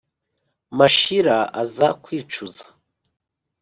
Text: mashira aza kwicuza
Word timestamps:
mashira 0.77 1.37
aza 1.61 1.87
kwicuza 2.03 2.63